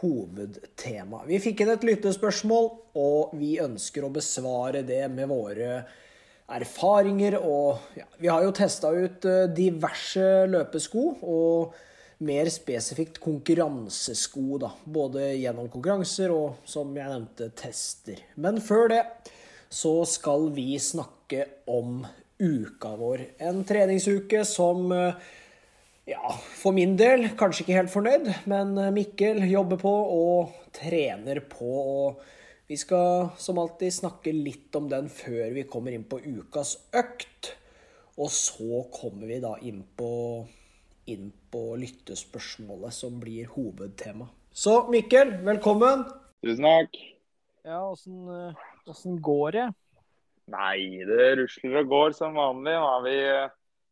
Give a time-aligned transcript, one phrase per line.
[0.00, 1.22] hovedtema.
[1.28, 2.68] Vi fikk inn et lyttespørsmål,
[3.00, 5.80] og vi ønsker å besvare det med våre
[6.52, 7.38] erfaringer.
[7.40, 11.76] Og ja, vi har jo testa ut eh, diverse løpesko, og
[12.26, 14.60] mer spesifikt konkurransesko.
[14.62, 18.22] da, Både gjennom konkurranser og, som jeg nevnte, tester.
[18.40, 19.02] Men før det
[19.72, 22.04] så skal vi snakke om
[22.38, 23.24] uka vår.
[23.42, 25.34] En treningsuke som eh,
[26.06, 31.66] ja, for min del kanskje ikke helt fornøyd, men Mikkel jobber på og trener på.
[31.66, 32.22] og
[32.70, 37.56] Vi skal som alltid snakke litt om den før vi kommer inn på ukas økt.
[38.16, 40.46] Og så kommer vi da inn på,
[41.12, 44.30] inn på lyttespørsmålet, som blir hovedtema.
[44.56, 46.06] Så Mikkel, velkommen.
[46.46, 46.96] Tusen takk.
[47.66, 48.30] Ja, åssen,
[48.88, 49.66] åssen går det?
[50.54, 52.76] Nei, det rusler og går som vanlig.
[52.78, 53.16] Nå er vi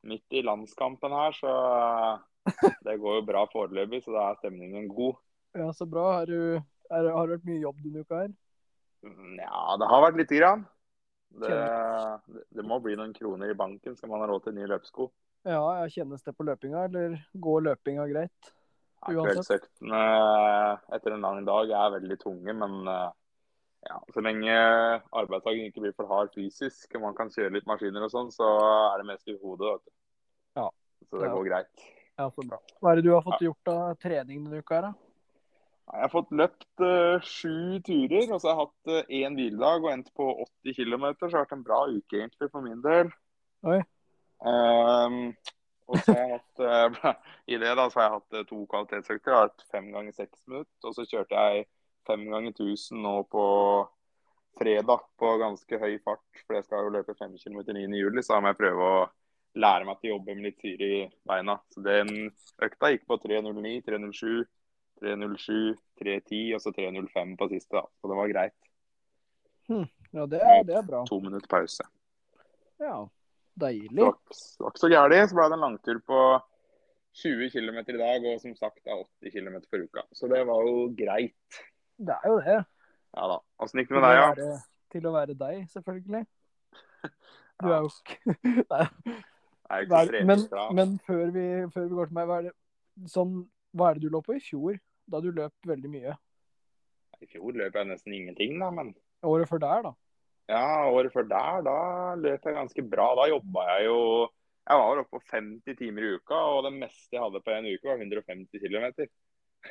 [0.08, 1.52] midt i landskampen her, så
[2.86, 4.02] det går jo bra foreløpig.
[4.04, 5.18] Så da er stemningen god.
[5.54, 6.10] Ja, Så bra.
[6.20, 8.32] Har du, er, har det vært mye jobb denne uka her?
[9.04, 10.64] Nja, ja, det har vært lite grann.
[11.34, 11.54] Det,
[12.54, 15.08] det, må bli noen kroner i banken skal man ha råd til nye løpsko.
[15.44, 18.52] Ja, jeg kjennes det på løpinga, eller går løpinga greit?
[19.04, 19.98] Ja, Kveldsøktene
[20.96, 23.10] etter en lang dag er veldig tunge, men eh,
[23.84, 24.54] ja, så lenge
[25.12, 28.48] arbeidsdagen ikke blir for hard fysisk, og man kan kjøre litt maskiner og sånn, så
[28.92, 29.78] er det mest i hodet.
[30.56, 30.68] Ja.
[31.10, 31.32] Så det ja.
[31.34, 31.88] går greit.
[32.14, 32.60] Ja, så bra.
[32.80, 34.78] Hva er det du har fått gjort av trening denne uka?
[34.78, 34.92] her da?
[35.84, 39.84] Jeg har fått løpt uh, sju turer, og så har jeg hatt én uh, hviledag
[39.84, 40.30] og endt på
[40.64, 41.04] 80 km.
[41.10, 43.12] Så det har vært en bra uke egentlig for min del.
[43.68, 43.82] Oi.
[44.44, 45.18] Um,
[45.90, 47.12] og så har jeg hatt uh,
[47.52, 49.28] I det da, så har jeg hatt to kvalitetsøkter.
[49.28, 50.88] Jeg har hatt fem ganger seks minutter.
[50.88, 51.66] Og så kjørte jeg
[52.06, 53.44] fem ganger 1000 nå på
[54.58, 56.24] fredag på ganske høy fart.
[56.46, 57.86] For jeg skal jo løpe 5 km 9.
[57.98, 58.98] juli, så da må jeg prøve å
[59.60, 61.56] lære meg til å jobbe med litt syre i beina.
[61.72, 62.12] Så den
[62.62, 64.44] økta gikk på 3.09, 3.07,
[65.02, 67.80] 3.07, 3.10 og så 3.05 på siste.
[67.80, 67.84] da.
[68.00, 68.56] Så det var greit.
[69.70, 69.86] Hm.
[70.14, 71.04] Ja, det er, det er, bra.
[71.08, 71.86] To minutter pause.
[72.82, 72.98] Ja,
[73.58, 73.94] deilig.
[73.94, 75.30] Det var, det var ikke så gærent.
[75.30, 76.24] Så ble det en langtur på
[77.22, 80.04] 20 km i dag, og som sagt er 80 km for uka.
[80.12, 81.62] Så det var jo greit.
[81.98, 82.60] Det er jo det.
[83.14, 83.38] Ja da.
[83.62, 84.26] Åssen gikk det med deg, ja?
[84.32, 84.58] Være,
[84.94, 86.24] til å være deg, selvfølgelig.
[87.62, 87.90] Du er jo
[89.70, 90.40] Nei men,
[90.74, 93.36] men før, vi, før, vi, går til meg, hva er, det, sånn,
[93.72, 94.76] hva er det du lå på i fjor?
[95.08, 96.16] Da du løp veldig mye?
[97.22, 98.90] I fjor løp jeg nesten ingenting, da, men
[99.24, 99.94] Året før der, da?
[100.52, 101.76] Ja, året før der, da
[102.20, 103.06] løp jeg ganske bra.
[103.16, 104.00] Da jobba jeg jo
[104.64, 107.66] Jeg var oppe på 50 timer i uka, og det meste jeg hadde på en
[107.68, 108.86] uke, var 150 km.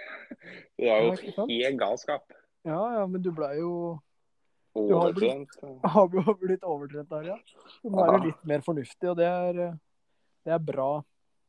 [0.80, 2.36] det var jo ja, helt galskap.
[2.64, 3.74] Ja, ja, men du blei jo
[4.74, 7.40] du har blitt, har blitt overtrent der, ja.
[7.84, 9.60] Du må være litt mer fornuftig, og det er,
[10.48, 11.04] det er bra.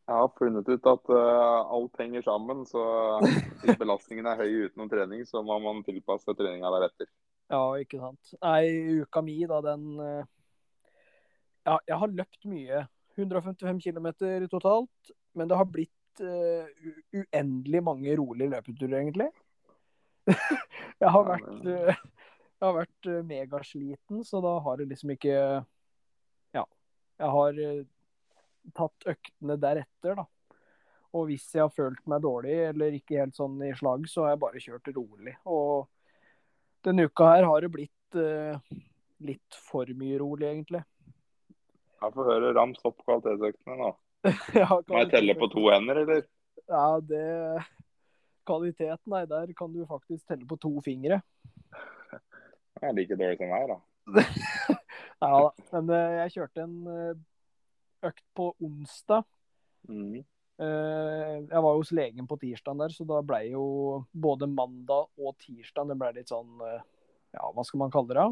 [0.05, 2.65] Jeg har funnet ut at uh, alt henger sammen.
[2.69, 2.83] Så
[3.63, 7.09] hvis belastningen er høy utenom trening, så må man tilpasse treninga deretter.
[7.53, 8.35] Ja, ikke sant.
[8.45, 10.25] Nei, uka mi, da, den uh,
[11.65, 12.85] Ja, jeg har løpt mye.
[13.17, 14.11] 155 km
[14.53, 15.15] totalt.
[15.35, 19.31] Men det har blitt uh, uendelig mange rolige løpeturer, egentlig.
[21.03, 21.99] jeg har vært
[22.65, 25.35] jeg har vært eh, megasliten, så da har det liksom ikke
[26.55, 26.63] Ja.
[27.21, 27.83] Jeg har uh,
[28.75, 30.25] tatt øktene deretter, da.
[31.15, 34.33] Og hvis jeg har følt meg dårlig eller ikke helt sånn i slag, så har
[34.33, 35.37] jeg bare kjørt rolig.
[35.45, 35.85] Og
[36.87, 38.57] denne uka her har det blitt uh,
[39.23, 40.83] litt for mye rolig, egentlig.
[42.01, 43.93] Jeg får høre rams opp kvalitetsøktene nå.
[44.57, 46.27] ja, Må jeg telle på to hender, eller?
[46.71, 47.25] Ja, det
[48.49, 51.23] Kvaliteten, nei, der kan du faktisk telle på to fingre.
[52.81, 53.77] Jeg er like dårlig som meg, da.
[55.23, 55.51] ja da.
[55.73, 57.21] Men uh, jeg kjørte en uh,
[58.05, 59.23] økt på onsdag.
[59.89, 60.19] Mm.
[60.61, 63.65] Uh, jeg var hos legen på tirsdag der, så da ble jo
[64.11, 68.27] både mandag og tirsdag det ble litt sånn Ja, hva skal man kalle det?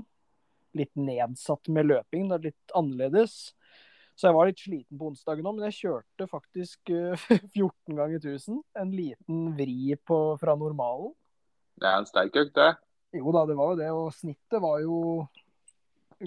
[0.83, 2.29] Litt nedsatt med løping.
[2.29, 3.39] Det er litt annerledes.
[4.23, 6.91] Så jeg var litt sliten på onsdagen òg, men jeg kjørte faktisk
[7.59, 8.61] 14 ganger 1000.
[8.79, 11.11] En liten vri på, fra normalen.
[11.75, 12.69] Det er en sterk økt, det.
[13.19, 13.89] Jo da, det var jo det.
[13.91, 15.01] Og snittet var jo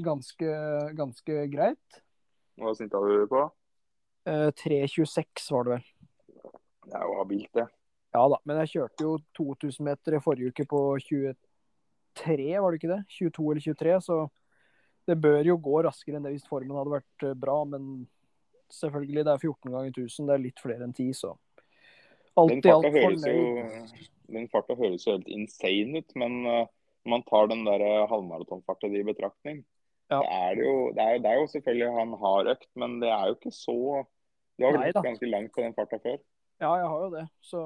[0.03, 0.57] ganske,
[1.00, 2.01] ganske greit.
[2.59, 3.47] Hva snittet hadde du på?
[4.27, 5.89] Eh, 3,26 var det vel.
[6.91, 7.69] Det er jo habilt, det.
[8.19, 12.83] Ja da, men jeg kjørte jo 2000 meter i forrige uke på 23, var det
[12.83, 13.03] ikke det?
[13.24, 14.19] 22 eller 23, så
[15.05, 17.59] det bør jo gå raskere enn det hvis formen hadde vært eh, bra.
[17.69, 18.05] Men
[18.73, 21.35] selvfølgelig, det er 14 ganger 1000, det er litt flere enn 10, så
[22.35, 23.99] alt i alt fornøyd.
[24.35, 26.41] den farta høres jo helt insane ut, men
[27.05, 29.63] når man tar den der eh, halvmaratonfarta i betraktning,
[30.05, 30.19] Ja.
[30.21, 33.23] Det, er jo, det, er, det er jo selvfølgelig han har økt, men det er
[33.25, 33.77] jo ikke så
[34.53, 36.19] Du har vel gått ganske langt på den farta før?
[36.61, 37.23] Ja, jeg har jo det.
[37.41, 37.61] Så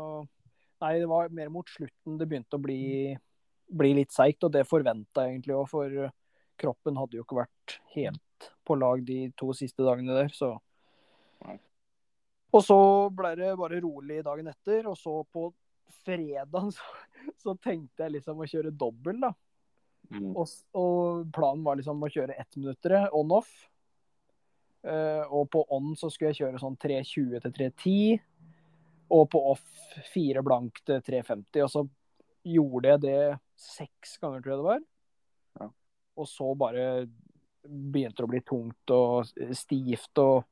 [0.79, 3.11] Nei, det var mer mot slutten det begynte å bli,
[3.67, 5.97] bli litt seigt, og det forventa jeg egentlig òg, for
[6.59, 10.55] kroppen hadde jo ikke vært helt på lag de to siste dagene der, så
[12.49, 12.79] Og så
[13.13, 15.49] ble det bare rolig dagen etter, og så på
[16.05, 16.95] fredag så,
[17.37, 19.33] så tenkte jeg liksom å kjøre dobbel, da.
[20.09, 20.31] Mm.
[20.33, 20.47] Og,
[20.77, 23.51] og planen var liksom å kjøre ettminuttere on-off.
[24.79, 28.21] Uh, og på on så skulle jeg kjøre sånn 3.20 til 3.10.
[29.13, 29.65] Og på off
[30.13, 31.61] fire blank til 3.50.
[31.65, 31.85] Og så
[32.47, 33.19] gjorde jeg det
[33.59, 34.83] seks ganger, tror jeg det var.
[36.19, 36.85] Og så bare
[37.63, 40.43] begynte det å bli tungt og stivt og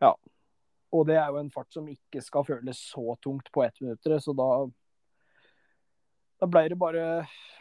[0.00, 0.14] ja.
[0.90, 4.06] Og det er jo en fart som ikke skal føles så tungt på ett minutt,
[4.22, 4.50] så da
[6.40, 7.02] da ble det bare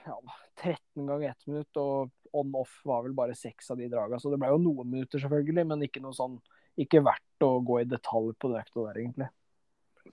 [0.05, 0.15] ja,
[0.61, 4.19] 13 ganger ett minutt, og on-off var vel bare seks av de draga.
[4.19, 6.39] Så det ble jo noen minutter, selvfølgelig, men ikke noe sånn
[6.79, 9.25] Ikke verdt å gå i detalj på det økta der, egentlig.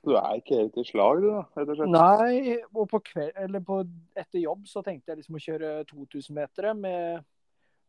[0.05, 1.93] Du er ikke helt i slag, du, da, rett og slett?
[1.95, 3.81] Nei, og på kveld, eller på,
[4.19, 7.25] etter jobb så tenkte jeg liksom å kjøre 2000-metere med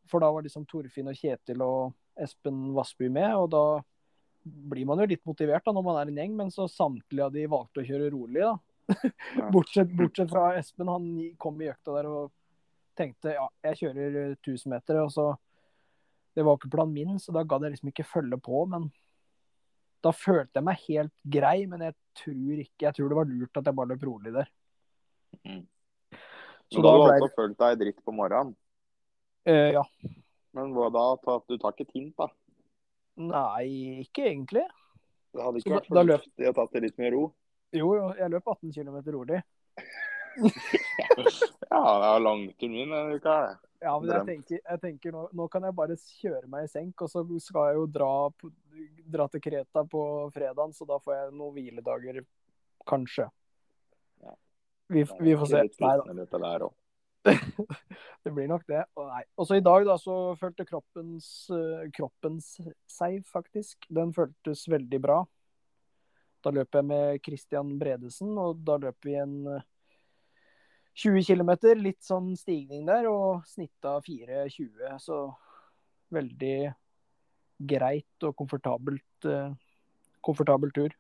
[0.08, 3.66] For da var liksom Torfinn og Kjetil og Espen Vassby med, og da
[4.48, 7.36] blir man jo litt motivert da når man er en gjeng, men så samtlige av
[7.36, 8.56] de valgte å kjøre rolig, da.
[8.88, 9.50] Ja.
[9.54, 11.08] bortsett, bortsett fra Espen, han
[11.42, 12.32] kom i økta der og
[12.98, 15.34] tenkte ja, jeg kjører 1000 meter, og så
[16.38, 18.84] Det var ikke planen min, så da gadd jeg liksom ikke følge på, men
[20.06, 23.60] da følte jeg meg helt grei, men jeg tror ikke Jeg tror det var lurt
[23.60, 24.50] at jeg bare løp rolig der.
[25.46, 25.66] Mm.
[26.74, 28.56] Så da da har du ble følt deg dritt på morgenen.
[29.48, 29.84] Eh, ja.
[30.58, 31.06] Men hva da?
[31.48, 32.28] Du tar ikke tint, da?
[33.18, 34.66] Nei, ikke egentlig.
[35.34, 37.24] Det hadde Så vært fornuftig å ta det litt med ro?
[37.76, 39.42] Jo, jo, jeg løp 18 km rolig.
[41.68, 43.38] Ja, det er langturen min denne uka.
[43.84, 47.04] Ja, men jeg tenker, jeg tenker nå, nå kan jeg bare kjøre meg i senk,
[47.06, 48.10] og så skal jeg jo dra,
[49.18, 50.02] dra til Kreta på
[50.34, 52.24] fredagen, så da får jeg noen hviledager,
[52.90, 53.28] kanskje.
[54.26, 54.34] Ja.
[54.96, 55.64] Vi, vi får se.
[55.84, 56.72] Nei da,
[58.24, 58.84] det blir nok det.
[58.98, 59.12] Og.
[59.44, 62.54] Også i dag da, så følte kroppens, eh, kroppens
[62.90, 63.88] seg, faktisk.
[63.94, 65.22] Den føltes veldig bra.
[66.46, 69.38] Da løp jeg med Christian Bredesen, og da løp vi en
[70.98, 74.98] 20 km, litt sånn stigning der, og snitta 4,20.
[75.02, 75.20] Så
[76.14, 76.74] veldig
[77.70, 79.54] greit og komfortabelt, eh,
[80.26, 80.96] komfortabel tur.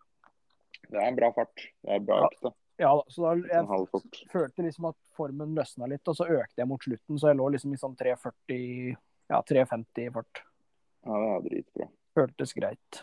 [0.87, 1.67] Det er en bra fart.
[1.81, 2.53] Det er bra økt.
[2.77, 6.83] Ja så da jeg følte liksom at formen løsna litt, og så økte jeg mot
[6.83, 8.97] slutten, så jeg lå liksom i sånn 3,40,
[9.33, 10.43] ja 3,50 i fart.
[11.07, 11.87] Ja, det er dritbra.
[12.17, 13.01] Føltes greit.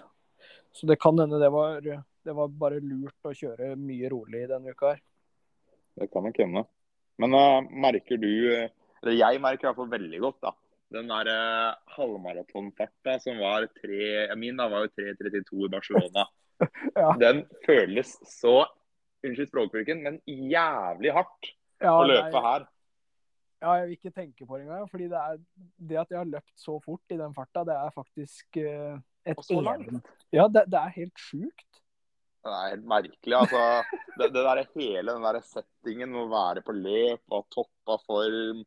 [0.75, 4.75] Så det kan hende det var, det var bare lurt å kjøre mye rolig denne
[4.75, 5.03] uka her.
[5.99, 6.65] Det kan nok hende.
[7.23, 8.71] Men uh, merker du eh,
[9.03, 10.55] Eller jeg merker i hvert fall veldig godt, da.
[10.95, 16.29] Den der uh, halvmaratonfarta som var tre Min da var jo 3.32 i Barcelona.
[16.95, 17.09] Ja.
[17.19, 18.61] Den føles så
[19.27, 21.49] Unnskyld språkbruken, men jævlig hardt
[21.83, 22.67] Ja, å løpe nei, her.
[23.65, 24.85] ja, jeg vil ikke tenke på det engang.
[24.93, 25.41] fordi det, er,
[25.91, 29.51] det at jeg har løpt så fort i den farta, det er faktisk uh, et
[29.67, 30.13] langt.
[30.37, 31.83] Ja, det, det er helt sjukt.
[32.45, 33.35] Det er helt merkelig.
[33.39, 33.61] altså.
[34.19, 38.61] Det, det der hele den der settingen med å være på løp og toppa form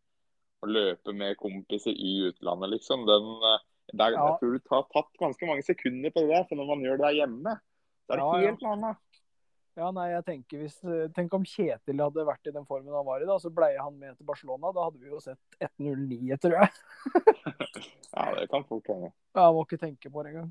[0.66, 3.04] og løpe med kompiser i utlandet, liksom.
[3.06, 3.60] Den, der,
[3.94, 4.24] det er, Ja.
[4.32, 6.98] Jeg tror du har tatt ganske mange sekunder på det der, for når man gjør
[6.98, 7.54] det der hjemme,
[8.08, 8.72] så er det Ja, helt ja.
[8.74, 9.04] annet.
[9.78, 13.06] Ja, nei, jeg tenker hvis, eh, Tenk om Kjetil hadde vært i den formen han
[13.06, 14.72] var i, da, så blei han med til Barcelona.
[14.74, 16.72] Da hadde vi jo sett 1.09, tror jeg.
[18.18, 19.12] Ja, det kan fort hende.
[19.36, 20.50] Ja, Jeg må ikke tenke på det engang.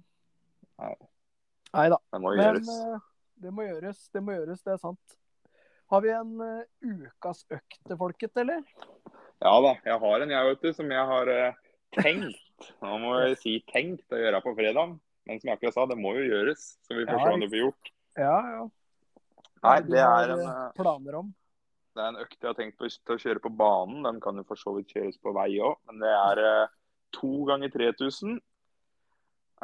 [0.78, 0.92] Nei.
[1.75, 1.99] Nei da.
[2.14, 2.68] Det må Men gjøres.
[2.71, 3.00] eh,
[3.42, 5.16] det må gjøres, det må gjøres, det er sant.
[5.92, 8.62] Har vi en uh, ukas økt til folket, eller?
[9.44, 11.58] Ja da, jeg har en jeg, vet du, som jeg har uh,
[11.98, 12.42] tenkt
[12.80, 14.94] Nå må jeg si tenkt å gjøre på fredag.
[15.28, 16.62] Men som jeg akkurat sa, det må jo gjøres.
[16.86, 17.90] Så vi får se om det blir gjort.
[18.16, 18.62] Ja, ja.
[19.66, 21.28] Nei, det er en eh, planer om.
[21.92, 24.06] Det er en økt jeg har tenkt på til å kjøre på banen.
[24.08, 26.40] Den kan jo for så vidt kjøres på vei òg, men det er
[27.18, 28.40] to ganger 3000.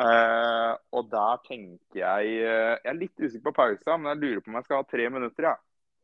[0.00, 4.40] Eh, og der tenker jeg uh, Jeg er litt usikker på pausa, men jeg lurer
[4.40, 5.48] på om jeg skal ha tre minutter.
[5.50, 5.54] Ja.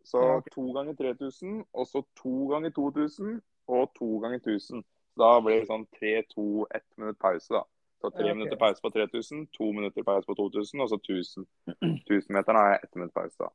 [0.04, 0.52] Så okay.
[0.54, 4.85] to ganger 3000, og så to ganger 2000, og to ganger 1000.
[5.18, 6.47] Da blir det sånn 3, 2,
[6.78, 7.64] 1 minutt pause, da.
[7.99, 8.37] Så tre okay.
[8.37, 11.49] minutter pause på 3000, to minutter pause på 2000, og så 1000.
[12.07, 13.50] 1000-meteren har jeg ett minutt pause, da.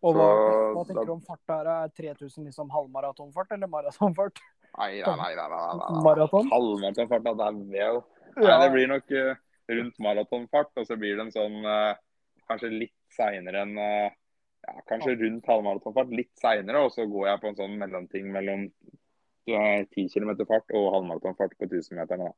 [0.00, 1.66] Og hva, Så hva tenker da- du om fart her?
[1.68, 4.40] Er 3000 liksom halvmaratonfart eller maratonfart?
[4.78, 5.34] Nei, nei, nei.
[5.36, 6.02] nei, nei, nei.
[6.04, 6.48] Maraton?
[6.52, 7.34] Halvmaratonfart, da.
[7.34, 8.02] Det er vel
[8.40, 9.34] Nei, det blir nok eh,
[9.74, 11.98] rundt maratonfart, og så blir det en sånn eh,
[12.48, 14.14] kanskje litt seinere enn eh,
[14.60, 18.66] ja, Kanskje rundt halvmaratonfart, litt seinere, og så går jeg på en sånn mellomting mellom
[19.50, 22.30] eh, 10 km fart og halvmaratonfart på 1000-meterne.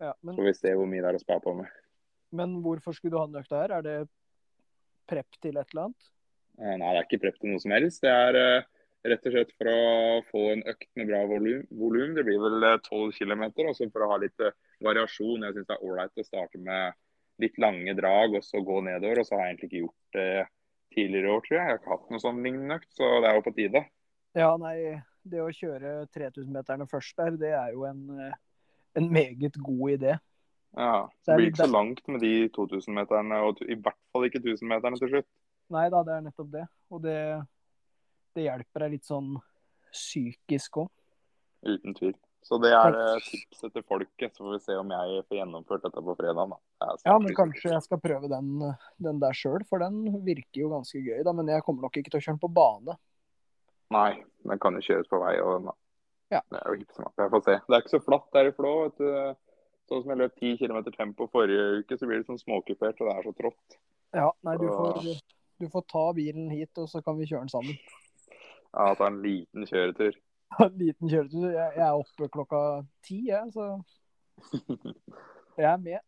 [0.00, 1.68] Ja, men, Så vi ser hvor mye det er å spa på med.
[2.30, 3.76] men hvorfor skulle du ha den økta her?
[3.80, 3.96] Er det
[5.10, 6.10] prep til et eller annet?
[6.60, 8.04] Nei, det er ikke prep til noe som helst.
[8.04, 8.68] Det er eh,
[9.08, 11.62] rett og slett for å få en økt med bra volum.
[11.70, 12.14] volum.
[12.16, 15.46] Det blir vel eh, 12 km, og så for å ha litt eh, variasjon.
[15.46, 16.98] Jeg syns det er ålreit å starte med
[17.40, 19.22] litt lange drag og så gå nedover.
[19.22, 20.30] Og så har jeg egentlig ikke gjort det
[20.94, 21.62] tidligere år, tror jeg.
[21.62, 23.84] Jeg har ikke hatt noe sånn lignende økt, så det er jo på tide.
[24.38, 24.76] Ja, nei,
[25.26, 28.34] det å kjøre 3000-meterne først der, det er jo en, eh,
[29.00, 30.18] en meget god idé.
[30.78, 35.00] Ja, Det blir ikke så langt med de 2000-meterne, og i hvert fall ikke 1000-meterne
[35.00, 35.26] til slutt.
[35.70, 36.62] Nei da, det er nettopp det.
[36.90, 37.16] Og det,
[38.36, 39.34] det hjelper deg litt sånn
[39.90, 40.90] psykisk òg.
[41.66, 42.16] Uten tvil.
[42.46, 44.32] Så det er eh, tipset til folket.
[44.32, 46.54] Så får vi se om jeg får gjennomført dette på fredag.
[46.54, 46.94] Da.
[47.04, 48.54] Ja, men kanskje jeg skal prøve den,
[49.02, 51.20] den der sjøl, for den virker jo ganske gøy.
[51.26, 52.96] da, Men jeg kommer nok ikke til å kjøre den på bane.
[53.92, 54.10] Nei,
[54.46, 55.36] den kan jo kjøres på vei.
[55.42, 55.78] og den.
[56.30, 56.40] Ja.
[56.46, 57.18] Det er jo hipp som happ.
[57.18, 57.60] Jeg får se.
[57.66, 58.74] Det er ikke så flatt der i Flå.
[58.86, 59.46] vet du.
[59.90, 63.08] Sånn som jeg løp 10 km tempo forrige uke, så blir det sånn småkupert, og
[63.08, 63.80] det er så trått.
[64.14, 65.08] Ja, nei, du får,
[65.58, 67.80] du får ta bilen hit, og så kan vi kjøre den sammen.
[68.70, 70.18] Ja, ta en liten kjøretur.
[70.64, 71.50] En liten kjøretur.
[71.54, 72.60] Jeg, jeg er oppe klokka
[73.06, 73.68] ti, jeg, så
[75.60, 76.00] jeg er med.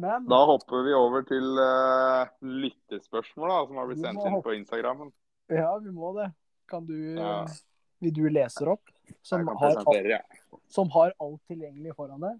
[0.00, 4.54] Men Da hopper vi over til uh, lyttespørsmål da, som har blitt sendt inn på
[4.58, 5.10] Instagrammen.
[5.50, 6.30] ja, vi må det.
[6.70, 7.42] Kan du Ja.
[8.00, 8.88] Vil du lese opp?
[9.26, 10.20] Som har, alt, ja.
[10.72, 12.38] som har alt tilgjengelig foran deg?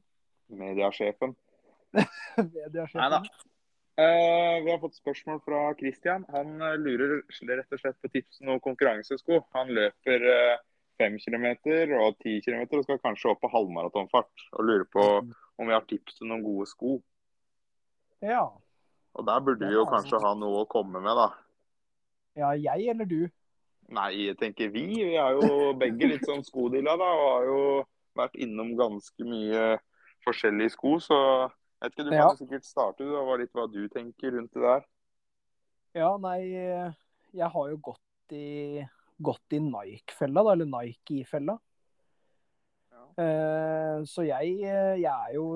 [0.51, 1.35] mediasjefen.
[2.37, 3.01] Mediasjefen.
[3.01, 3.23] Neida.
[4.01, 6.25] Eh, vi har fått spørsmål fra Christian.
[6.33, 7.19] Han eh, lurer
[7.59, 9.43] rett og slett på tips om konkurransesko.
[9.57, 10.63] Han løper uh,
[11.03, 11.47] 5 km
[11.99, 14.47] og 10 km og skal kanskje opp på halvmaratonfart.
[14.57, 16.95] Og lurer på om vi har tips til noen gode sko.
[18.25, 18.47] Ja.
[19.13, 21.29] Og der burde vi jo kanskje ha noe å komme med, da.
[22.41, 23.21] ja, jeg eller du?
[23.91, 24.87] Nei, jeg tenker vi.
[25.11, 27.13] Vi er jo begge litt sånn skodilla, da.
[27.21, 27.63] Og har jo
[28.17, 29.73] vært innom ganske mye
[30.25, 30.97] forskjellige sko.
[31.03, 31.19] Så
[31.81, 34.53] jeg vet ikke, du kan jo sikkert starte du, og litt hva du tenker rundt
[34.57, 34.87] det der.
[35.97, 36.39] Ja, nei,
[37.33, 38.83] jeg har jo gått i,
[39.19, 41.57] gått i Nike-fella, da, eller Nike-fella.
[42.93, 43.07] Ja.
[43.25, 45.47] Eh, så jeg, jeg er jo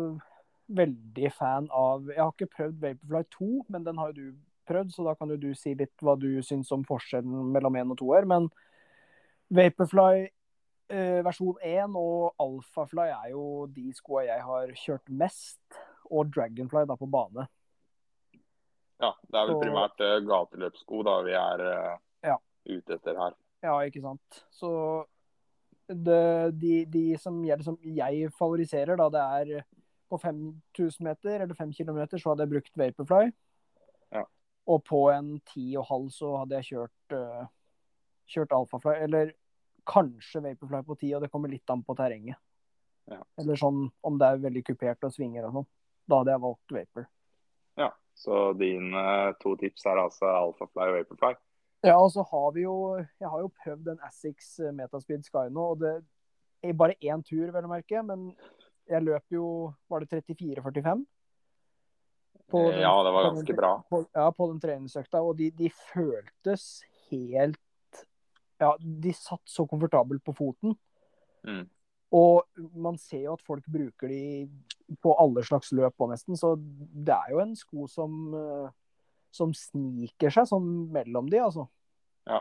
[0.75, 4.39] veldig fan av Jeg har ikke prøvd Vaporfly 2, men den har jo du
[4.69, 7.93] prøvd, så da kan jo du si litt hva du syns om forskjellen mellom 1
[7.93, 8.29] og 2 her.
[8.31, 8.49] Men
[9.55, 15.61] Vaporfly eh, versjon 1 og Alphafly er jo de skoa jeg har kjørt mest,
[16.15, 17.47] og Dragonfly da på bane.
[19.03, 22.37] Ja, det er vel Så- primært eh, gateløpssko da vi er uh, Ja.
[22.67, 23.35] ute etter her.
[23.65, 24.45] Ja, ikke sant.
[24.53, 24.71] Så
[25.89, 29.25] det, de, de som, jeg, som jeg favoriserer, da, det
[29.59, 29.65] er
[30.11, 33.33] på 5000 meter eller 5 km, så hadde jeg brukt Vaporfly.
[34.13, 34.25] Ja.
[34.69, 37.47] Og på en 10,5 så hadde jeg kjørt, uh,
[38.29, 38.95] kjørt Alphafly.
[39.03, 39.33] Eller
[39.87, 42.37] kanskje Vaporfly på 10, og det kommer litt an på terrenget.
[43.11, 43.21] Ja.
[43.39, 45.67] Eller sånn om det er veldig kupert og svinger og sånn.
[46.09, 47.07] Da hadde jeg valgt Vapor.
[47.81, 51.35] Ja, så dine to tips er altså Alphafly og Vaporfly.
[51.85, 55.65] Ja, og så har vi jo Jeg har jo prøvd en Assix Metaspeed Sky nå,
[55.75, 55.95] og det
[56.65, 58.03] er bare én tur, vel å merke.
[58.05, 58.31] Men
[58.89, 61.05] jeg løp jo Var det 34,45?
[62.51, 63.83] På den- Ja, det var den- ganske bra.
[63.91, 65.21] På, ja, på den treningsøkta.
[65.23, 67.59] Og de, de føltes helt
[68.61, 70.77] Ja, de satt så komfortabelt på foten.
[71.45, 71.69] Mm.
[72.15, 72.45] Og
[72.79, 74.47] man ser jo at folk bruker de
[75.03, 76.37] på alle slags løp òg, nesten.
[76.39, 78.69] Så det er jo en sko som, eh,
[79.35, 81.67] som sniker seg sånn mellom de, altså.
[82.31, 82.39] Ja.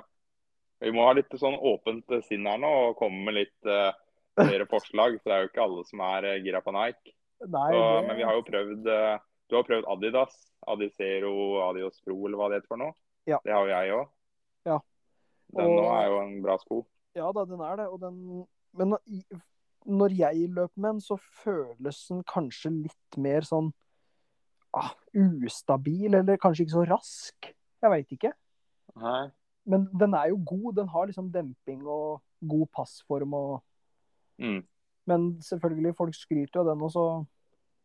[0.83, 3.89] Vi må ha litt sånn åpent eh, sinn her nå og komme med litt uh,
[4.37, 5.17] flere forslag.
[5.23, 7.15] For det er jo ikke alle som er gira på Nike.
[7.47, 9.17] Nei, Så, det- men vi har jo prøvd uh,
[9.49, 10.35] Du har prøvd Adidas.
[10.67, 11.33] Adicero,
[11.69, 12.93] Adios Pro eller hva det heter for noe.
[13.27, 13.39] Ja.
[13.43, 14.11] Det har jo jeg òg.
[14.69, 14.77] Ja.
[15.57, 16.85] Den Og- nå er jo en bra sko.
[17.17, 17.87] Ja da, den er det.
[17.89, 18.19] Og den
[18.73, 18.95] Men
[19.85, 23.73] når- jeg løper med den, så føles den kanskje litt mer sånn
[24.73, 27.53] ah, ustabil, eller kanskje ikke så rask.
[27.81, 28.33] Jeg veit ikke.
[28.95, 29.31] Nei.
[29.65, 30.75] Men den er jo god.
[30.75, 33.63] Den har liksom demping og god passform og
[34.39, 34.63] Mm.
[35.05, 37.25] Men selvfølgelig, folk skryter jo av den også.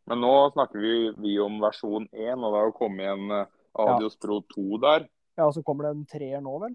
[0.06, 3.30] Men nå snakker vi, vi om versjon 1, og det har jo kommet en
[3.78, 4.20] Adios ja.
[4.22, 5.06] Pro 2 der.
[5.36, 6.74] Ja, så kommer det en treer nå, vel?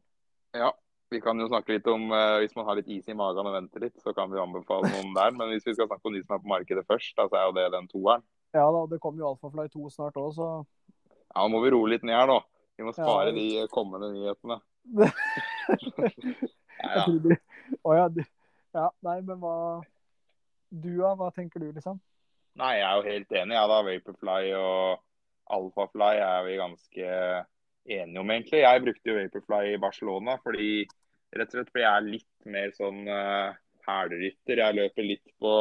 [0.54, 0.70] Ja,
[1.14, 3.54] vi kan jo snakke litt om uh, Hvis man har litt is i magen og
[3.56, 5.32] venter litt, så kan vi anbefale noen der.
[5.38, 7.46] Men hvis vi skal snakke om de som er på markedet først, da, så er
[7.50, 8.26] jo det den toeren.
[8.54, 10.50] Ja da, det kommer jo Alphafly 2 snart òg, så
[11.34, 12.40] Ja, nå må vi roe litt ned her nå.
[12.78, 14.60] Vi må Ja, spare det- de kommende nyhetene.
[16.84, 17.04] Ja, ja.
[17.24, 17.36] De...
[17.88, 18.26] Å ja, de...
[18.74, 19.56] Ja, nei, men hva
[20.74, 21.14] Du, da?
[21.20, 22.00] Hva tenker du, liksom?
[22.60, 23.56] Nei, jeg er jo helt enig.
[23.56, 23.78] Ja, da.
[23.86, 25.04] Vaporfly og
[25.54, 27.08] Alphafly er vi ganske
[27.94, 28.62] enige om, egentlig.
[28.64, 30.70] Jeg brukte jo Vaporfly i Barcelona fordi
[31.34, 33.00] rett og slett fordi jeg er litt mer sånn
[33.84, 34.62] hælerytter.
[34.64, 35.54] Jeg løper litt på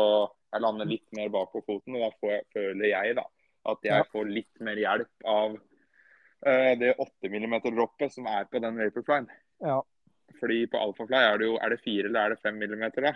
[0.53, 3.25] Jeg lander litt mer bak på foten, og da får jeg, føler jeg da
[3.71, 8.81] at jeg får litt mer hjelp av uh, det 8 mm-droppet som er på den
[8.81, 9.29] Vaporflyen.
[9.63, 9.79] Ja.
[10.41, 13.13] Fordi på Alphafly er det jo Er det 4 eller er det 5 mm, da?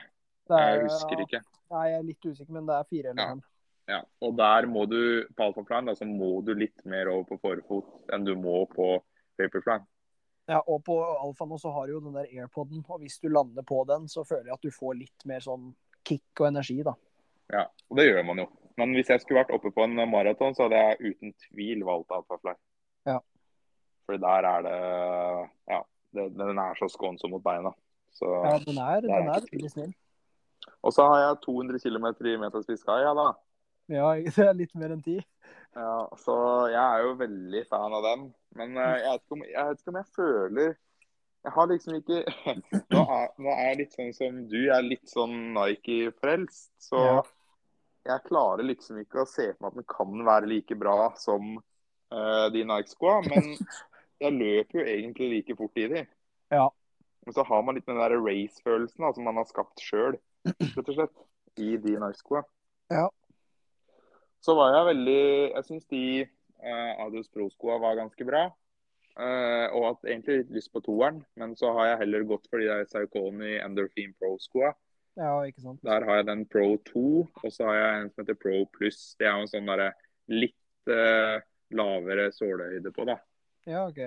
[0.47, 1.41] Det er, Jeg husker ikke.
[1.75, 3.37] Nei, jeg er litt usikker, men det er 4 eller Ja.
[3.87, 4.99] Ja, og der må du
[5.39, 8.97] på Alphaflyen da, så må du litt mer over på forfot enn du må på
[9.39, 9.85] paperplan.
[10.47, 13.27] Ja, og på Alfa nå så har du jo den der airpoden, og hvis du
[13.29, 15.73] lander på den, så føler jeg at du får litt mer sånn
[16.07, 16.95] kick og energi, da.
[17.51, 18.47] Ja, og det gjør man jo.
[18.79, 22.15] Men hvis jeg skulle vært oppe på en maraton, så hadde jeg uten tvil valgt
[22.15, 22.55] alfafly.
[23.09, 23.19] Ja.
[24.07, 24.79] For der er det
[25.73, 25.81] Ja,
[26.15, 27.73] det, den er så skånsom mot beina.
[28.15, 29.95] Så, Ja, den er, den er veldig snill.
[30.83, 33.27] Og så har jeg 200 km i meterspiss ja da.
[33.93, 35.19] Ja, det er litt mer enn ti.
[35.77, 36.35] Ja, så
[36.73, 38.27] jeg er jo veldig fan av dem.
[38.57, 40.71] Men eh, jeg, vet om, jeg vet ikke om jeg føler
[41.47, 42.21] Jeg har liksom ikke
[42.95, 44.57] Nå er, nå er jeg litt sånn som du.
[44.65, 46.71] Jeg er litt sånn Nike-frelst.
[46.89, 47.19] Så Ja.
[48.09, 51.59] jeg klarer liksom ikke å se for meg at den kan være like bra som
[51.61, 53.21] uh, de Nike-skoa.
[53.29, 53.53] Men
[54.25, 56.07] jeg løper jo egentlig like fort i de.
[56.55, 56.67] Ja.
[57.27, 60.17] Men så har man litt den der race-følelsen som man har skapt sjøl,
[60.47, 61.17] rett og slett,
[61.59, 62.45] i de Nike-skoa.
[62.95, 63.09] Ja.
[64.45, 65.23] Så var jeg veldig
[65.55, 68.47] Jeg syns de eh, Adios Pro-skoa var ganske bra.
[69.17, 72.61] Eh, og hatt egentlig litt lyst på toeren, men så har jeg heller gått for
[72.61, 74.75] de der Saukoni Endorphin Pro-skoa.
[75.17, 75.81] Ja, ikke sant.
[75.87, 79.15] Der har jeg den Pro 2, og så har jeg en som heter Pro Pluss.
[79.17, 79.95] Det er jo en sånn derre
[80.29, 81.39] litt eh,
[81.73, 83.17] lavere sålehøyde på, da.
[83.65, 84.03] Ja, OK.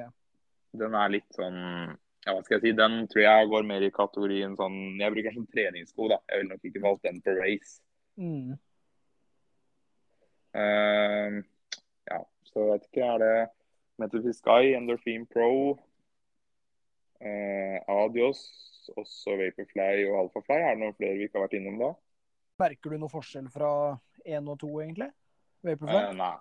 [0.77, 3.89] Den er litt sånn ja, hva skal jeg si, Den tror jeg går mer i
[3.95, 6.19] kategorien sånn Jeg bruker som treningssko, da.
[6.29, 7.79] Jeg ville nok ikke valgt den på race.
[8.19, 8.59] Mm.
[10.55, 11.39] Eh,
[12.09, 13.05] ja, så jeg vet ikke.
[13.05, 15.77] Er det Sky, Endorphin Pro,
[17.19, 18.41] eh, Adios,
[18.97, 20.55] også Vaporfly og Alphafly?
[20.55, 21.89] Er det noen flere vi ikke har vært innom da?
[22.59, 23.71] Merker du noe forskjell fra
[24.25, 25.11] én og to, egentlig?
[25.67, 25.99] Vaporfly?
[25.99, 26.33] Eh, nei,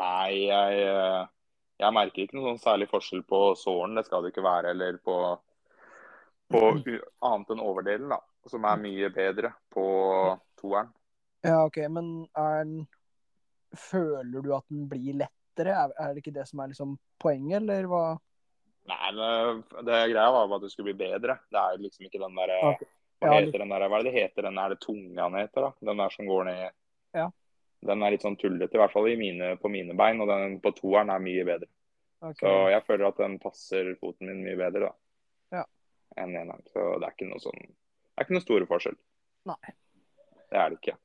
[0.00, 1.22] nei jeg, eh,
[1.84, 3.96] jeg merker ikke noe sånn særlig forskjell på såren.
[3.98, 4.74] Det skal det ikke være.
[4.74, 5.16] Eller på,
[6.52, 8.20] på annet enn overdelen, da.
[8.50, 9.86] Som er mye bedre på
[10.60, 10.90] toeren.
[11.44, 12.76] Ja, OK, men er den
[13.78, 15.74] Føler du at den blir lettere?
[15.74, 18.04] Er, er det ikke det som er liksom poenget, eller hva?
[18.90, 21.38] Nei, men det greia var at det skulle bli bedre.
[21.52, 22.90] Det er liksom ikke den derre okay.
[23.22, 24.44] Hva Ja, heter den der, hva er det det heter?
[24.48, 25.70] Den er det tunga den heter, da?
[25.88, 26.64] Den der som går ned
[27.14, 27.30] Ja.
[27.84, 30.20] Den er litt sånn tullete, i hvert fall i mine, på mine bein.
[30.24, 31.68] Og den på toeren er mye bedre.
[32.24, 32.40] Okay.
[32.40, 35.58] Så jeg føler at den passer foten min mye bedre, da.
[35.58, 35.64] Ja.
[36.16, 36.64] Enn eneren.
[36.72, 38.96] Så det er ikke noe sånn Det er ikke noe store forskjell.
[39.50, 39.74] Nei.
[40.48, 40.96] Det er det ikke.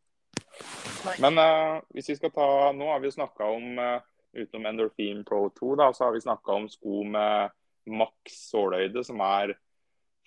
[1.22, 4.02] Men uh, hvis vi skal ta Nå har vi jo snakka om uh,
[4.36, 7.56] Utenom Endorphin Pro 2, da, så har vi snakka om sko med
[7.90, 9.56] maks sålhøyde, som er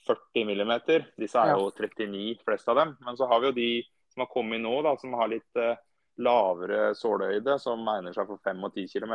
[0.06, 1.04] 40 millimeter.
[1.20, 2.96] Disse er jo 39, flest av dem.
[3.06, 3.68] Men så har vi jo de
[4.11, 5.76] som har kommet nå, da, som har litt uh,
[6.18, 9.14] lavere sålhøyde, som egner seg for 5 og 10 km.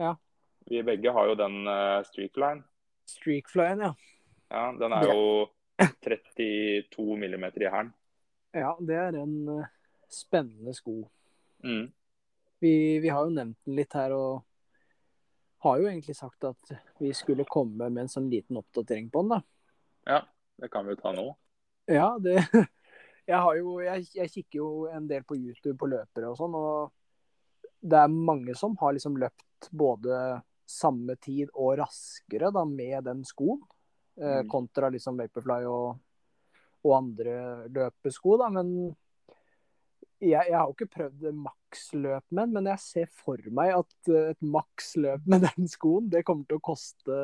[0.00, 0.14] Ja.
[0.68, 2.64] Vi begge har jo den uh, Streakline.
[3.08, 3.92] Streakflyen, ja.
[4.48, 5.22] Ja, den er jo
[6.04, 7.92] 32 millimeter i hælen.
[8.56, 9.66] Ja, det er en eh,
[10.14, 11.02] spennende sko.
[11.64, 11.90] Mm.
[12.60, 14.44] Vi, vi har jo nevnt den litt her, og
[15.64, 19.36] har jo egentlig sagt at vi skulle komme med en sånn liten oppdatering på den,
[19.36, 19.40] da.
[20.08, 20.20] Ja,
[20.62, 21.28] det kan vi jo ta nå.
[21.90, 22.38] Ja, det
[23.28, 26.54] Jeg har jo jeg, jeg kikker jo en del på YouTube på løpere og sånn,
[26.56, 26.94] og
[27.84, 33.20] det er mange som har liksom løpt både samme tid og raskere da med den
[33.28, 33.60] skoen,
[34.20, 34.48] eh, Mm.
[34.48, 35.98] kontra liksom Vaporfly og,
[36.84, 38.48] og andre løpesko, da.
[38.50, 38.72] Men
[40.20, 44.10] jeg, jeg har jo ikke prøvd maksløp med den, men jeg ser for meg at
[44.12, 47.18] eh, et maksløp med den skoen, det kommer til å koste,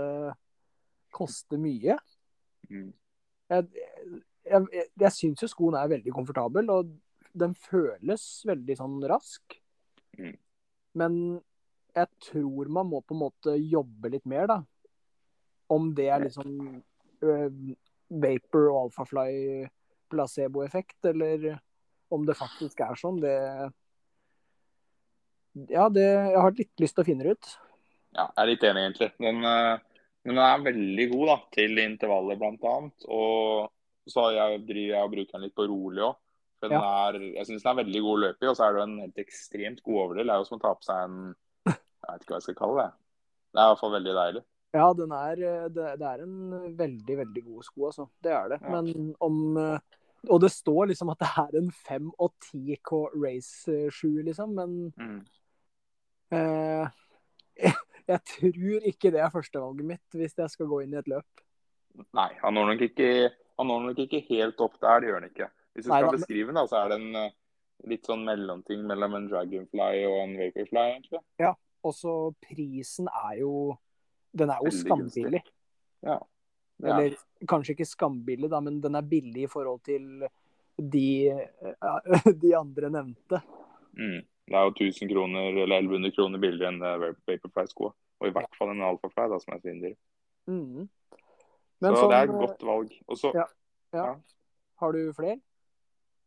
[1.14, 1.98] koste mye
[2.70, 2.92] Mm.
[3.50, 3.66] jeg,
[4.48, 6.92] jeg, jeg, syns jo skoen er veldig komfortabel, og
[7.36, 9.56] den føles veldig sånn rask.
[10.18, 10.36] Mm.
[11.00, 11.18] Men
[11.94, 14.58] jeg tror man må på en måte jobbe litt mer, da.
[15.74, 16.56] Om det er liksom
[17.24, 17.48] uh,
[18.24, 19.66] vapor og alfafly
[20.12, 21.58] placeboeffekt, eller
[22.14, 23.34] om det faktisk er sånn, det
[25.70, 27.52] Ja, det Jeg har litt lyst til å finne det ut.
[28.14, 29.10] Ja, jeg er litt enig, egentlig.
[29.22, 32.74] Den, eh, den er veldig god da, til intervaller, bl.a.
[33.14, 36.20] Og så jeg, driver jeg og bruker den litt på rolig òg.
[36.64, 36.80] Ja.
[36.80, 39.00] er, jeg syns den er veldig god å løpe i, og så er det en
[39.02, 40.30] helt ekstremt god overdel.
[40.30, 41.18] Det er jo som å ta på seg en
[41.68, 42.90] Jeg vet ikke hva jeg skal kalle det.
[43.54, 44.42] Det er i hvert fall veldig deilig.
[44.74, 46.38] Ja, den er, eh, det, det er en
[46.78, 48.08] veldig, veldig god sko, altså.
[48.24, 48.58] Det er det.
[48.64, 48.72] Ja.
[48.74, 50.00] Men om eh,
[50.30, 54.54] Og det står liksom at det er en 5 og 10 K race-shoe, liksom.
[54.56, 55.20] Men Mm.
[56.32, 56.88] eh,
[57.56, 57.72] jeg,
[58.12, 61.44] jeg tror ikke det er førstevalget mitt hvis jeg skal gå inn i et løp.
[62.14, 65.28] Nei, han når nok ikke, han når nok ikke helt opp der, det gjør han
[65.30, 65.48] ikke.
[65.74, 67.32] Hvis du Nei, skal da, beskrive den, da, så er det en eh,
[67.90, 71.20] litt sånn mellomting mellom en dragonfly og en vaporfly, egentlig.
[71.42, 71.52] Ja,
[71.84, 73.76] Og så prisen er jo
[74.34, 75.42] Den er jo skambillig.
[76.02, 76.18] Ja.
[76.82, 77.16] Det er Eller
[77.50, 80.24] kanskje ikke skambillig, da, men den er billig i forhold til
[80.78, 83.40] de, eh, de andre nevnte.
[83.98, 84.22] Mm.
[84.44, 87.92] Det er jo 1000 kroner eller 1100 kroner billigere enn det Vaporfly-skoa.
[88.20, 89.94] Og i hvert fall en Alphafly, da, som er svindyr.
[90.50, 90.84] Mm.
[91.80, 92.92] Så sånn, det er et godt valg.
[93.08, 93.46] Og så Ja.
[93.94, 94.08] Ja.
[94.80, 95.40] har du flere?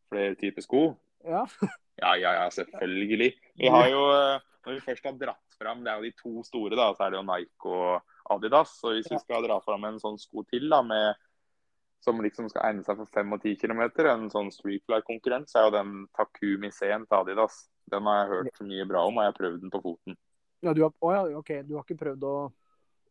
[0.10, 0.86] flere typer sko.
[1.26, 1.46] Ja.
[1.98, 3.32] Ja, ja, ja, selvfølgelig.
[3.58, 6.44] Vi har jo, eh, Når vi først har dratt fram, det er jo de to
[6.46, 8.76] store, da, så er det jo Nike og Adidas.
[8.82, 11.18] Så hvis vi skal dra fram en sånn sko til da, med,
[12.04, 15.68] som liksom skal egne seg for 5 og 10 km, en sånn streetfly-konkurrent, så er
[15.68, 17.66] jo den Takumi C-en til Adidas.
[17.92, 20.20] Den har jeg hørt mye bra om, og jeg har prøvd den på foten.
[20.66, 21.52] Ja, du har, å ja, ok.
[21.68, 22.36] Du har ikke prøvd å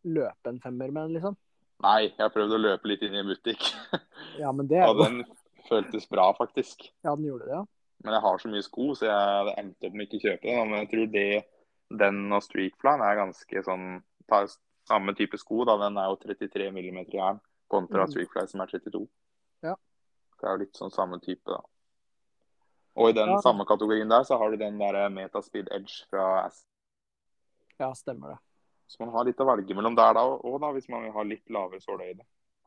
[0.06, 1.36] løpe en femmer med den, liksom?
[1.84, 3.66] Nei, jeg har prøvd å løpe litt inn i en butikk,
[4.42, 5.24] Ja, men det er og den
[5.68, 6.86] føltes bra, faktisk.
[7.04, 7.64] Ja, den gjorde det, ja.
[8.04, 10.70] Men jeg har så mye sko, så jeg endte endt opp med ikke kjøpe den.
[10.70, 11.28] Men jeg tror det,
[12.02, 13.86] den og Streakflyen er ganske sånn
[14.30, 14.48] tar
[14.88, 15.64] samme type sko.
[15.64, 15.76] da.
[15.76, 18.10] Den er jo 33 mm jern kontra Mm.
[18.12, 19.08] Streetfly som er 32.
[19.62, 19.74] Ja.
[20.40, 21.60] Det er jo litt sånn samme type, da.
[22.96, 23.40] Og i den Ja.
[23.40, 26.64] samme kategorien der så har du den der Metaspeed Edge fra S.
[27.78, 28.38] Ja, stemmer det.
[28.88, 31.22] Så man har litt å velge mellom der da òg, da, hvis man vil ha
[31.22, 32.22] litt lavere sålehøyde.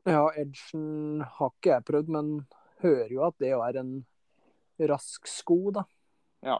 [0.05, 2.47] Ja, Edgen har ikke jeg prøvd, men
[2.83, 4.05] hører jo at det er en
[4.79, 5.83] rask sko, da.
[6.43, 6.59] Ja.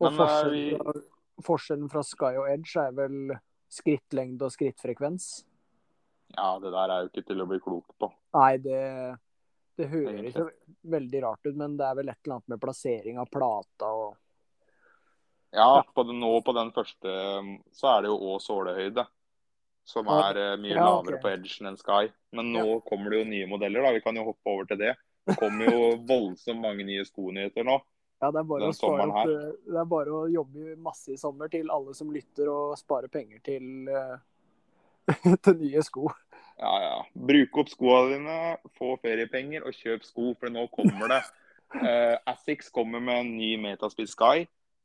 [0.00, 3.40] Men, og forskjellen, vi- forskjellen fra Sky og Edge er vel
[3.72, 5.28] skrittlengde og skrittfrekvens.
[6.36, 8.08] ja, det der er jo ikke til å bli klok på.
[8.36, 8.80] Nei, det,
[9.80, 10.46] det høres jo
[10.92, 14.14] veldig rart ut, men det er vel et eller annet med plassering av plata og
[15.52, 17.10] Ja, på den, nå på den første
[17.76, 19.04] så er det jo òg sålehøyde.
[19.84, 21.22] Som er eh, mye Ja, lavere ok.
[21.24, 22.06] på edgen enn Sky.
[22.32, 23.90] Men nå kommer det jo nye modeller, da.
[23.96, 24.92] Vi kan jo hoppe over til det.
[25.26, 27.80] Det kommer jo voldsomt mange nye skonyheter nå.
[28.22, 31.18] Ja, det er bare, å, spare opp, eh, det er bare å jobbe masse i
[31.18, 35.08] sommer til alle som lytter, og spare penger til, eh,
[35.42, 36.06] til nye sko.
[36.60, 36.96] Ja, ja.
[37.30, 38.38] Bruk opp skoene dine,
[38.78, 41.22] få feriepenger og kjøp sko, for nå kommer det.
[41.72, 44.42] Uh, Assix kommer med en ny Metaspeed Sky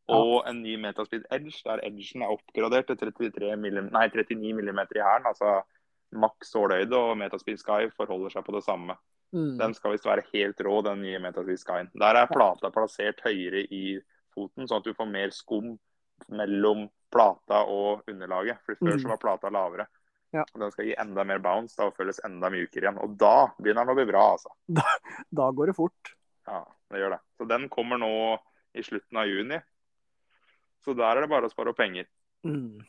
[0.07, 4.79] og en ny Metaspeed Edge, der edgen er oppgradert til 33 mm, nei, 39 mm
[4.95, 5.27] i hælen.
[5.27, 5.57] Altså
[6.15, 8.95] maks sålhøyde, og Metaspeed Sky forholder seg på det samme.
[9.35, 9.57] Mm.
[9.59, 11.89] Den skal visst være helt rå, den nye Metaspeed Skyen.
[11.99, 13.99] Der er plata plassert høyere i
[14.33, 15.73] foten, sånn at du får mer skum
[16.33, 18.59] mellom plata og underlaget.
[18.65, 19.01] For før Mm.
[19.03, 19.87] så var plata lavere.
[20.33, 20.43] Ja.
[20.55, 22.97] Den skal gi enda mer bounce da, og føles enda mykere igjen.
[23.03, 24.49] Og da begynner den å bli bra, altså.
[25.31, 26.13] Da går det fort.
[26.47, 27.19] Ja, det gjør det.
[27.37, 28.11] Så den kommer nå
[28.75, 29.59] i slutten av juni.
[30.85, 32.05] Så der er det bare å spare opp penger.
[32.45, 32.79] Mm.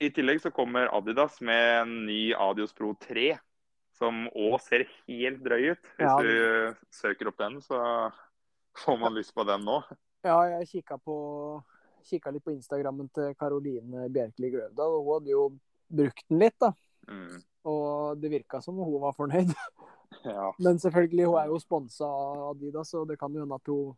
[0.00, 3.38] I tillegg så kommer Adidas med en ny Adios Pro 3,
[3.98, 5.90] som òg ser helt drøy ut.
[5.98, 6.16] Hvis Ja.
[6.22, 7.78] du søker opp den, så
[8.84, 9.80] får man lyst på den nå.
[10.24, 11.18] Ja, jeg kikka på
[12.08, 15.42] kikka litt på Instagrammen til Karoline Bjerkeli Grøvdal, hun hadde jo
[15.90, 16.72] brukt den litt, da.
[17.08, 17.42] Mm.
[17.68, 19.52] Og det virka som hun var fornøyd.
[20.24, 20.48] Ja.
[20.58, 23.92] Men selvfølgelig, hun er jo sponsa av Adidas, og det kan jo hende at hun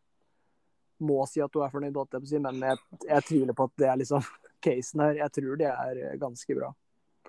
[1.06, 4.26] må si at hun er fornøyd, men jeg, jeg tviler på at det er liksom
[4.66, 5.14] casen her.
[5.22, 6.72] Jeg tror det er ganske bra.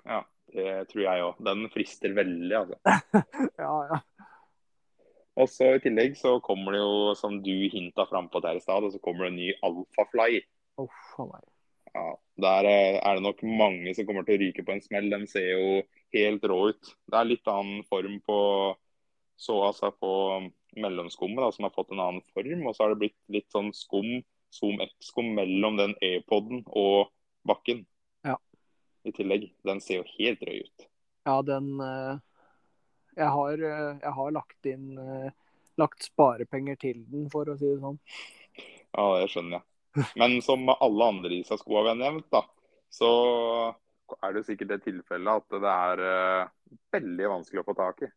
[0.04, 0.18] ja,
[0.52, 1.38] det tror jeg òg.
[1.48, 2.78] Den frister veldig, altså.
[3.62, 4.00] Ja, ja.
[5.40, 8.84] Og så I tillegg så kommer det jo, som du hinta frampå der i stad,
[8.92, 10.42] så kommer det en ny Alphafly.
[10.80, 11.32] Oh.
[11.92, 12.06] Ja,
[12.40, 15.08] Der eh, er det nok mange som kommer til å ryke på en smell.
[15.12, 15.82] Den ser jo
[16.16, 16.92] helt rå ut.
[17.08, 18.38] Det er litt annen form på
[19.42, 20.12] så altså på
[20.78, 22.66] mellomskummet, som har fått en annen form.
[22.68, 24.20] Og så har det blitt litt sånn skum,
[24.52, 27.12] Zoom X-skum mellom den e-poden og
[27.48, 27.86] bakken.
[29.02, 29.08] Ja.
[29.08, 29.48] I tillegg.
[29.66, 30.86] Den ser jo helt rød ut.
[31.26, 32.18] Ja, den eh,
[33.16, 35.30] jeg, har, eh, jeg har lagt inn eh,
[35.80, 37.96] Lagt sparepenger til den, for å si det sånn.
[38.92, 40.08] Ja, det skjønner jeg.
[40.20, 42.42] Men som med alle andre Isa-skoa vi har nevnt, da,
[42.92, 43.08] så
[44.18, 46.02] er det sikkert det tilfellet at det er
[46.92, 48.10] veldig vanskelig å få tak i.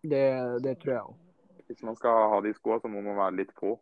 [0.00, 0.24] Det,
[0.64, 1.16] det tror jeg òg.
[1.68, 3.74] Hvis man skal ha de skoa, så må man være litt på.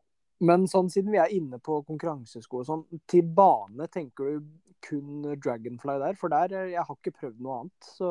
[0.45, 4.51] Men sånn siden vi er inne på konkurransesko og sånn, til bane tenker du
[4.87, 6.19] kun Dragonfly der?
[6.19, 8.11] For der eh, jeg har ikke prøvd noe annet, så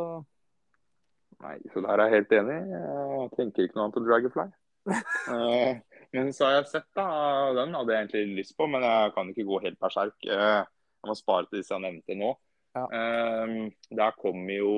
[1.38, 2.56] Nei, så der er jeg helt enig.
[2.72, 4.48] Jeg tenker ikke noe annet enn Dragonfly.
[5.28, 5.80] Eh,
[6.16, 7.06] men så har jeg sett da,
[7.58, 10.16] den hadde jeg egentlig lyst på, men jeg kan ikke gå helt berserk.
[10.24, 12.30] Eh, Jeg må spare til disse jeg nevnte nå.
[12.78, 12.86] Ja.
[14.00, 14.72] Der kommer jo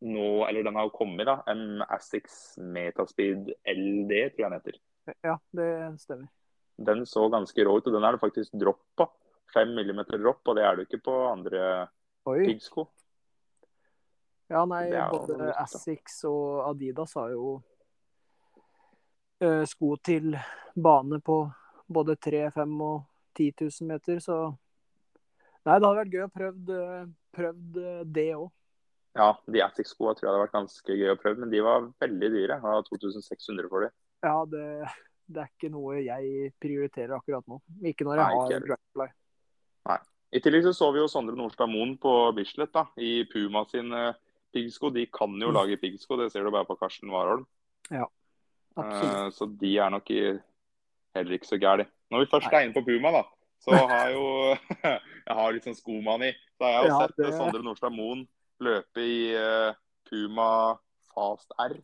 [0.00, 4.78] nå, eller den har jo kommet, da, en Asics Metaspeed LD, tror jeg den heter.
[5.26, 5.68] Ja, det
[6.00, 6.30] stemmer.
[6.80, 9.06] Den så ganske rå ut, og den er det faktisk dropp på.
[9.54, 11.62] 5 mm dropp, og det er det ikke på andre
[12.24, 12.86] piggsko.
[14.50, 15.52] Ja, nei, både.
[15.58, 17.56] Asics og Adidas har jo
[19.42, 20.34] eh, sko til
[20.74, 21.42] bane på
[21.90, 22.96] både 3 5 og
[23.38, 24.40] 10 000 meter, så
[25.68, 28.46] Nei, det hadde vært gøy å prøvd, eh, prøvd eh, det òg.
[29.18, 32.30] Ja, de Asics-skoa tror jeg hadde vært ganske gøy å prøve, men de var veldig
[32.32, 32.56] dyre.
[32.56, 33.92] Jeg har 2600 for dem.
[34.24, 34.64] Ja, det,
[35.30, 37.60] det er ikke noe jeg prioriterer akkurat nå.
[37.86, 39.06] Ikke når jeg Nei, har Dragonfly.
[39.90, 39.98] Nei.
[40.32, 43.92] I tillegg så så vi jo Sondre Nordstad Moen på Bislett da, i Puma sin
[43.92, 44.12] eh,
[44.54, 44.90] piggsko.
[44.94, 45.54] De kan jo Mm.
[45.56, 47.46] lage piggsko, det ser du bare på Karsten Warholm.
[48.76, 49.14] Absolutt.
[49.26, 50.20] Eh, Så de er nok i,
[51.14, 51.86] heller ikke så gærne.
[52.10, 53.22] Når vi først er inne på Puma, da,
[53.60, 54.56] så har jeg jo
[55.30, 56.32] Jeg har litt sånn skomani.
[56.58, 58.26] Så har jeg jo Ja, sett det- Sondre Nordstad Moen
[58.60, 59.74] løpe i eh,
[60.08, 60.78] Puma
[61.14, 61.74] Fast R.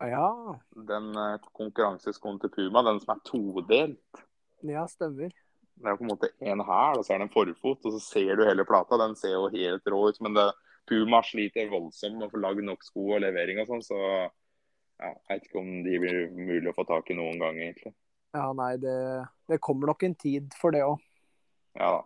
[0.00, 4.24] Ja, Den eh, konkurranseskoen til Puma, den som er todelt.
[4.62, 5.32] ja, stemmer.
[5.78, 8.00] Det er på en måte en hæl, og så er det en forfot, og så
[8.02, 8.98] ser du hele plata.
[8.98, 10.20] Den ser jo helt rå ut.
[10.20, 10.48] Men det,
[10.88, 15.10] Puma sliter voldsomt med å få lagd nok sko og levering og sånn, så ja,
[15.12, 17.92] jeg vet ikke om de blir mulig å få tak i noen gang, egentlig.
[18.34, 18.96] Ja, nei, det,
[19.48, 20.98] det kommer nok en tid for det òg.
[21.78, 22.00] Ja da.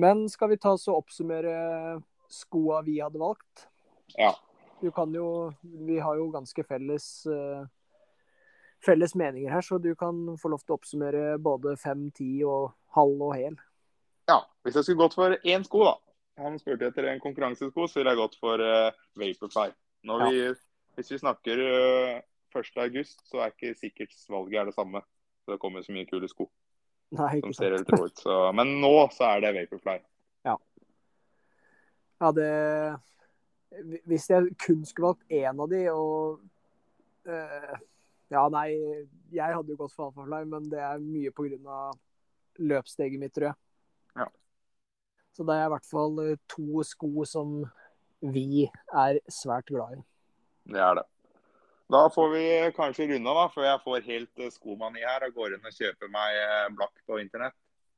[0.00, 1.98] Men skal vi ta oss og oppsummere
[2.32, 3.66] skoa vi hadde valgt?
[4.16, 4.30] Ja.
[4.80, 7.64] Du kan jo Vi har jo ganske felles eh,
[8.84, 12.70] felles meninger her, så du kan få lov til å oppsummere både fem, ti og
[12.96, 13.58] halv og hel.
[14.30, 14.40] ja.
[14.64, 15.94] Hvis jeg skulle gått for én sko, da.
[16.40, 19.72] Han spurte etter en konkurransesko, så ville jeg gått for uh, Vaporfly.
[20.08, 20.42] Når vi,
[20.96, 22.20] hvis vi snakker uh,
[22.56, 25.02] 1.8, så er ikke sikkert valget er det samme.
[25.44, 26.50] Så det kommer så mye kule sko
[27.16, 27.88] Nei, som ikke ser sant.
[27.88, 28.20] helt rå ut.
[28.22, 29.96] Så, men nå så er det Vaporfly.
[30.48, 30.56] Ja.
[32.20, 32.50] Ja, det
[34.08, 36.40] Hvis jeg kun skulle valgt én av de, og
[37.30, 37.76] uh,
[38.30, 38.70] Ja, nei,
[39.34, 41.32] jeg hadde jo gått for Alphafly, men det er mye
[41.66, 41.98] av
[42.60, 43.58] løpssteget mitt, tror jeg.
[44.20, 44.26] Ja.
[45.34, 47.56] Så det er i hvert fall eh, to sko som
[48.20, 50.04] vi er svært glad i.
[50.70, 51.06] Det er det.
[51.90, 52.44] Da får vi
[52.76, 55.74] kanskje runde av, da, før jeg får helt uh, skomani her og går inn og
[55.74, 57.56] kjøper meg eh, blakk på internett.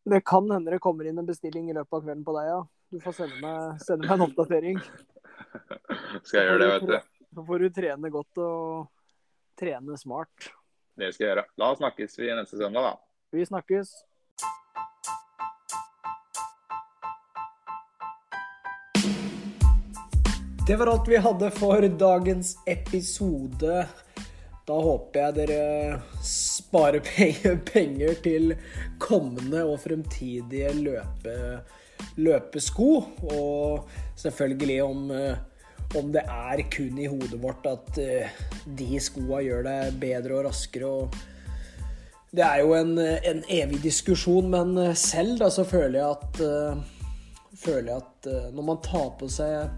[0.09, 2.63] Det kan hende det kommer inn en bestilling i løpet av kvelden på deg, ja.
[2.93, 4.81] Du får sende meg, sende meg en oppdatering.
[6.27, 6.97] Skal jeg gjøre det, vet du.
[7.33, 8.89] Så får du trene godt og
[9.59, 10.53] trene smart.
[10.99, 11.45] Det skal jeg gjøre.
[11.61, 12.95] Da snakkes vi neste søndag, da.
[13.33, 13.93] Vi snakkes.
[20.67, 23.79] Det var alt vi hadde for dagens episode.
[24.63, 27.03] Da håper jeg dere sparer
[27.73, 28.55] penger, til
[29.03, 31.35] kommende og fremtidige løpe,
[32.17, 32.91] løpesko.
[33.33, 33.89] Og
[34.21, 35.37] selvfølgelig om, eh,
[35.99, 40.51] om det er kun i hodet vårt at eh, de skoa gjør deg bedre og
[40.51, 40.87] raskere.
[40.87, 41.15] og
[42.33, 46.79] det er jo en, en evig diskusjon, men selv da så føler jeg at uh,
[47.53, 49.69] Føler jeg at uh, når man tar på seg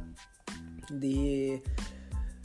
[1.03, 1.59] de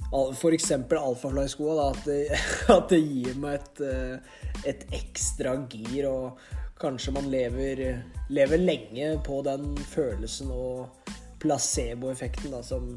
[0.10, 2.10] al- Alphafly-skoa, da, at,
[2.78, 6.42] at det gir meg et, uh, et ekstra gir, og
[6.80, 12.94] kanskje man lever, lever lenge på den følelsen og placeboeffekten, som,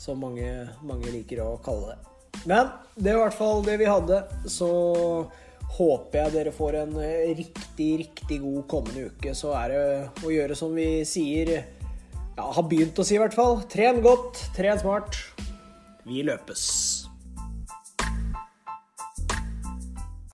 [0.00, 2.10] som mange, mange liker å kalle det.
[2.44, 4.20] Men det er i hvert fall det vi hadde,
[4.50, 4.68] så
[5.74, 6.98] håper jeg dere får en
[7.38, 9.32] riktig, riktig god kommende uke.
[9.36, 9.80] Så er det
[10.26, 11.54] å gjøre som vi sier,
[12.34, 13.62] ja, har begynt å si i hvert fall.
[13.70, 15.18] Tren godt, tren smart.
[16.04, 17.03] Vi løpes.